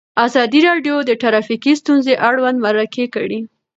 ازادي 0.27 0.59
راډیو 0.69 0.95
د 1.09 1.11
ټرافیکي 1.21 1.73
ستونزې 1.81 2.13
اړوند 2.27 2.57
مرکې 2.65 3.05
کړي. 3.15 3.39